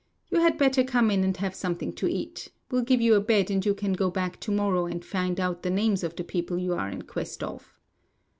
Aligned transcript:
You 0.31 0.39
had 0.39 0.57
better 0.57 0.83
come 0.83 1.11
in 1.11 1.23
and 1.23 1.37
have 1.37 1.53
something 1.53 1.93
to 1.93 2.07
eat; 2.07 2.51
we'll 2.71 2.81
give 2.81 3.01
you 3.01 3.13
a 3.13 3.21
bed 3.21 3.51
and 3.51 3.63
you 3.63 3.75
can 3.75 3.93
go 3.93 4.09
back 4.09 4.39
to 4.39 4.51
morrow 4.51 4.87
and 4.87 5.05
find 5.05 5.39
out 5.39 5.61
the 5.61 5.69
names 5.69 6.03
of 6.03 6.15
the 6.15 6.23
people 6.23 6.57
you 6.57 6.73
are 6.73 6.89
in 6.89 7.03
quest 7.03 7.43
of." 7.43 7.71